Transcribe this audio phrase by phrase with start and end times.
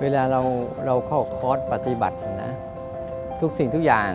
[0.00, 0.40] เวลาเรา
[0.86, 2.52] เราเข้าคอร์สปฏิบัตินะ
[3.40, 4.10] ทุกสิ่งทุกอย่าง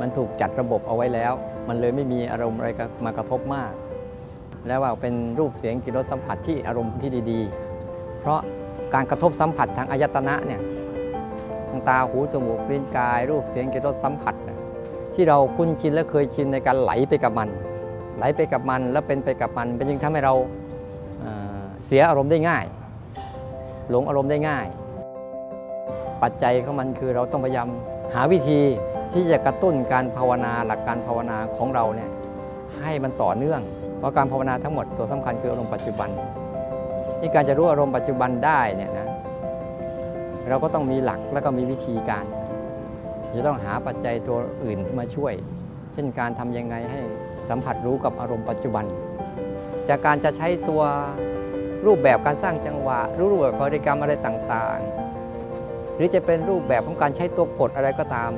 [0.00, 1.32] มันถูกจัดระบบเอาไว้แล้ว
[1.68, 2.68] มันเลยไม่มีอารมณ์อะไร
[3.04, 3.72] มากระทบมาก
[4.66, 8.40] แล้วว่าเป็นรูปเสียงกลิ่นรสสัมผัสที่อารมณ์ที่ดีๆ เพราะ
[8.94, 10.60] การกระทบสัมผัสทางอายตนะเนี่ย
[11.68, 14.34] ทางตาหูจมูกลิ้นกาย รูปเสียงกลิ่นรสสัมผัส
[15.14, 17.48] ที่เราคุ้นชินและเคยชินในการไหลไปกับมัน
[18.16, 20.34] ไหลไปกับมันแล้วเป็นไปกับมันเป็นยิ่งทำให้เรา
[21.86, 22.64] เสียอารมณ์ได้ง่าย
[23.90, 24.66] หลงอารมณ์ได้ง่าย
[26.22, 27.68] ปัจจัยของมันคือเราต้องพยายาม
[28.14, 28.60] หาวิธี
[29.12, 32.10] ที่จะกระตุ้นการภาวนาหลักการภาวนาของเราเนี่ย
[32.78, 33.60] ให้มันต่อเนื่อง
[33.98, 36.10] เพราะการภาวนาทั้งหมดตัวสำคัญคืออารมณ์ปัจจุบัน
[37.20, 39.08] นี่การจะรู้อารมณ์ปัจจุบันได้เนี่ยนะ
[40.48, 42.24] เราก็ต้องมีหลักแล้วก็มีวิธีการ
[43.34, 45.34] จะต้องหาปัจจัยตัวอื่นมาช่วย
[45.92, 47.00] เช่นการทำยังไงให้
[47.48, 48.84] สัมผัสรู้กับอารมณ์ปัจจุบัน
[49.88, 50.82] จากการจะใช้ตัว
[51.86, 58.30] รูปแบบการสร้างจังหวะ รูปแบบบริกรรมอะไรต่างๆ หรือจะเป็นรูปแบบของการใช้ตัวกดอะไรก็ตาม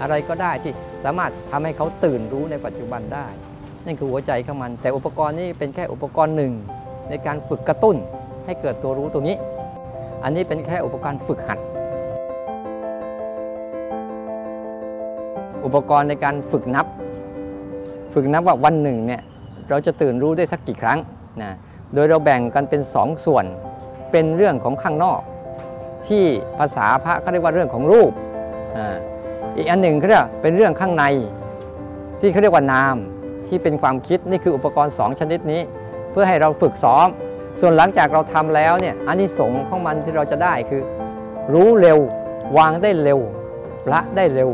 [0.00, 0.72] อะไรก็ได้ที่
[1.04, 3.26] สามารถทำให้เขาตื่นรู้ในปัจจุบันได้
[3.86, 6.52] นั่นคือหัวใจของมัน แต่อุปกรณ์นี้เป็นแค่อุปกรณ์หนึ่ง
[7.10, 7.96] ในการฝึกกระตุ้น
[8.46, 9.36] ให้เกิดตัวรู้ตรงนี้
[10.24, 11.58] อันนี้เป็นแค่อุปกรณ์ฝึกหัด
[15.64, 16.86] อุปกรณ์ในการฝึกนับ
[18.14, 19.22] ฝึกนับว่าวันหนึ่งเนี่ย
[19.70, 20.98] เราจะตื่นรู้ได้สักกี่ครั้ง
[21.42, 21.50] นะ
[21.94, 23.44] โดยเราแบ่งกันเป็นสองส่วน
[24.12, 25.20] เป็นเรื่องของข้างนอก
[26.06, 26.24] ที่
[26.58, 28.12] ภาษาพระเขาเรียกว่าเรื่องของรูป
[28.76, 28.78] อ
[29.56, 31.04] อีกอันหนึ่งเขาเรียกเป็นเรื่องข้างใน
[32.20, 32.96] ที่เขาเรียกว่านาม
[33.48, 35.60] ที่เป็นความคิดนี่คืออุปกรณ์ 2 ชนิดนี้
[36.10, 37.06] เพื่อให้เราฝึกซ้อม
[37.60, 40.82] ส่วนหลังจากเราทำแล้วเนี่ยอันนี้สงของมันที่เราจะได้คือ
[41.52, 41.98] รู้เร็ว
[42.58, 43.20] วางได้เร็ว
[43.92, 44.50] ละได้เร็ว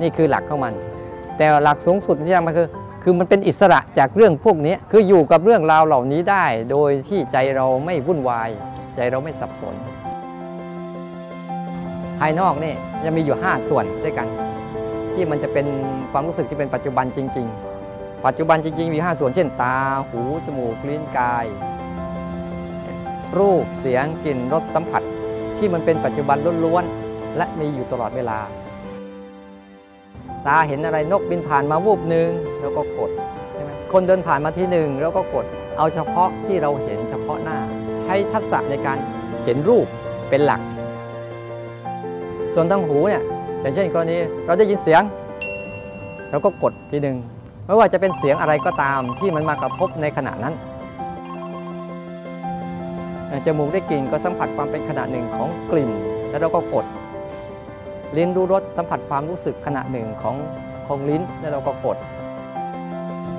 [0.00, 0.74] นี่คือหลักของมัน
[1.36, 2.68] แต่หลักสูงสุดที่ทำมาคือ
[3.10, 8.50] คือมันเป็นอิสระจากเรื่องพวกนี้คืออยู่กับเรื่องราวเหล่านี้ได้ โดยที่ใจเราไม่วุ่นวาย
[8.96, 9.74] ใจเราไม่สับสน
[12.18, 12.74] ภายนอกนี่
[13.04, 14.28] จะมีอยู่ 5 ส่วนด้วยกัน
[15.12, 15.66] ที่มันจะเป็น
[16.12, 17.46] ความรู้สึกที่เป็นปัจจุบันจริง
[17.86, 19.76] ๆ ปัจจุบันจริง ๆ มี 5 ส่วนเช่น ตา
[20.08, 21.46] หู จมูก ลิ้น กาย
[23.38, 25.02] รูป เสียง กลิ่น รส สัมผัส
[25.58, 28.40] ที่มันเป็นปัจจุบันล้วนๆ และมีอยู่ตลอดเวลา
[30.48, 33.10] ตาเห็นอะไรนกบินผ่านมาวูบหนึ่งแล้วก็กด
[33.52, 35.46] ใช่ไหมคนเดินผ่านมาทีหนึ่งแล้วก็กด
[35.78, 37.58] เอาเฉพาะที่เราเห็นเฉพาะหน้า
[38.02, 38.98] ใช้ทักษะในการ
[39.44, 39.86] เห็นรูป
[40.28, 40.60] เป็นหลัก
[42.54, 43.22] ส่วนทางหูเนี่ย
[43.60, 44.16] อย่างเช่นกรณี
[44.46, 45.02] เราได้ยินเสียง
[46.30, 47.16] เราก็กดทีหนึ่ง
[47.66, 50.54] ไม่ว่าจะเป็นเสียงอะไรก็ตามที่มันมากระทบในขณะนั้น
[53.46, 55.90] จมูกได้กลิ่นก็สัมผัสความเป็นขณะหนึ่งของกลิ่น
[56.30, 56.86] แล้วเราก็กด
[58.16, 60.36] ลิ้นรู้รสสัมผัสความรู้สึกขณะหนึ่งของ
[60.86, 61.96] ของลิ้นแล้วเราก็กด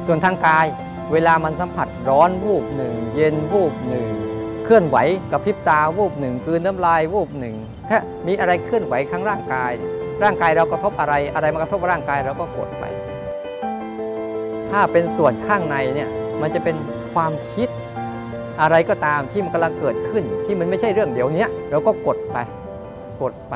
[0.08, 0.66] ส่วนทางกาย
[1.12, 4.08] เวลามันสัมผัสร้อนวูบหนึ่ง เย็นวูบหนึ่ง
[4.66, 4.98] เคลื่อนไหว
[5.32, 7.56] กับพริบตาวูบหนึ่งคืนน้ำลายวูบหนึ่ง
[7.90, 9.72] ถ้ามีอะไรเคลื่อนไหวข้างร่างกาย
[10.24, 12.84] ร่างกายเรากระทบอะไรอะไรมากระทบร่างกายเราก็กดไป
[14.70, 16.10] ถ้าเป็นส่วนข้างในเนี่ย
[16.42, 16.76] มันจะเป็น
[17.14, 17.70] ความคิด
[18.62, 22.38] อะไรก็ตามที่มันกำลังเกิดขึ้น ที่มันไม่ใช่เรื่องเดี๋ยวนี้เราก็กดไป
[23.22, 23.56] กดไป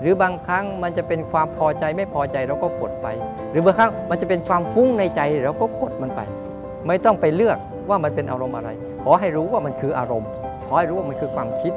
[0.00, 3.06] หรือบางครั้งมันจะเป็นความพอใจไม่พอใจเราก็กดไป
[3.50, 6.20] หรือบางครั้งมันจะเป็นความฟุ้งในใจเราก็กดมันไป
[6.86, 7.58] ไม่ต้องไปเลือก
[7.88, 8.68] ว่ามันเป็นอารมณ์อะไร
[9.04, 10.28] ขอให้รู้ว่ามันคืออารมณ์
[10.66, 11.72] ขอให้รู้ว่ามันคือความคิด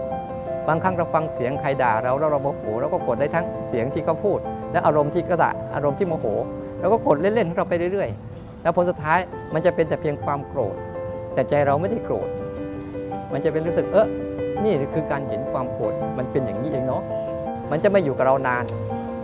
[0.68, 4.40] บางครั้งเราฟังเสียงใครด่าเราแล้วเราโมโหเราก็กดได้ทั้งเสียงที่เขาพูด
[4.72, 6.26] และอารมณ์ที่กระดาอารมณ์ที่โมโห
[6.80, 9.20] เราก็กดเล่นๆของเราไปเรื่อยๆ แล้วผลสุดท้าย
[9.54, 10.76] มันจะเป็นแต่เพียงความโกรธ
[11.34, 12.28] แต่ใจเราไม่ได้โกรธ
[13.34, 14.08] มันจะเป็นรู้สึกเออ
[14.64, 17.04] นี่คือการเห็นความโกรธมันเป็นอย่างนี้เองเนาะ
[17.72, 18.66] มันจะไม่อยู่กับเรานาน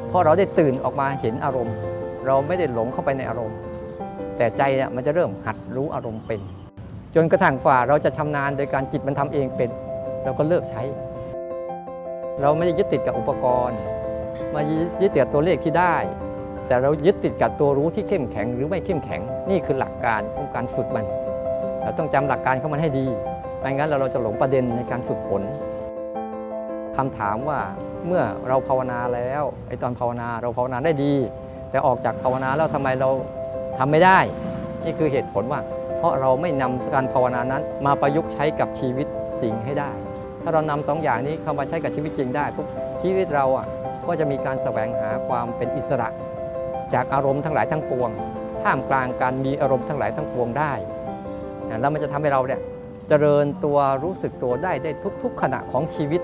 [0.07, 1.75] เพราะเราได้ตื่นออกมาเห็นอารมณ์
[2.25, 3.57] เราไม่ได้หลงเข้าไปในอารมณ์
[4.37, 6.41] แต่ใจเนี่ยมันจะเริ่มหัดรู้อารมณ์เป็น
[7.15, 9.69] จนกระทั่งฝ่าเราจะชำนาญโดยการจิตมันทำเองเป็น
[10.23, 10.81] เราก็เลิกใช้
[12.41, 13.77] เราไม่ได้ยึดติดกับอุปกรณ์
[14.53, 14.61] มา
[15.01, 15.95] ยึดติดตัวเลขที่ได้
[16.67, 21.05] แต่เรายึดติดกับตัวรู้ที่เข้มแข็งหรือไม่เข้มแข็ง นี่คือหลักการของการฝึกมัน
[21.81, 23.07] เราต้องจำหลักการของมันให้ดี
[23.59, 25.43] ไม่งั้นเราจะหลงประเด็นในการฝึกฝน
[26.97, 27.59] คำถามว่า
[28.07, 31.13] เมื่อเราภาวนาแล้วไอ้ตอนภาวนาเราภาวนาได้ดี
[31.69, 33.09] แต่ออกจากภาวนาแล้วทำไมเรา
[33.77, 34.19] ทำไม่ได้
[34.85, 35.59] นี่คือเหตุผลว่า
[35.97, 39.07] เพราะเราไม่นำการภาวนานั้น มาประยุกต์ใช้กับชีวิต
[39.41, 39.91] จริงให้ได้
[40.43, 42.67] ถ้าเรานำสองอย่างนี้เข้ามาใช้กับชีวิตจริงได้ปุ๊บ
[43.01, 43.65] ชีวิตเราอะ
[44.07, 46.07] ก็จะมีการแสวงหาความเป็นอิสระ
[46.93, 48.09] จากอารมณ์ทั้งหลายทั้งปวง
[48.63, 50.73] ท่ามกลางการมีอารมณ์ทั้งหลายทั้งปวงได้
[51.81, 52.61] แล้วมันจะทำให้เราเนี่ย
[53.09, 54.91] เจริญตัวรู้สึกตัวได้ได้
[55.23, 56.21] ทุก ๆ ขณะของชีวิต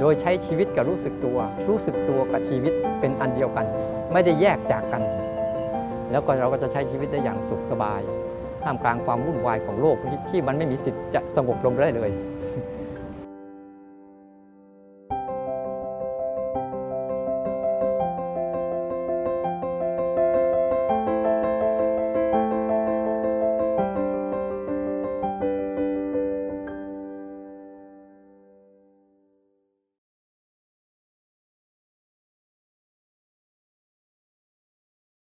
[0.00, 1.38] โดยใช้ชีวิตกับรู้สึกตัว
[1.68, 3.66] รู้สึกตัวกับชีวิตเป็นอันเดียวกัน
[4.12, 5.02] ไม่ได้แยกจากกัน
[6.10, 8.00] แล้วก็เราก็จะใช้ชีวิตได้อย่างสุขสบาย
[8.64, 9.96] ท่ามกลางความวุ่นวายของโลก
[10.28, 12.10] ที่มันไม่มีสิทธิ์จะสงบลงได้เลย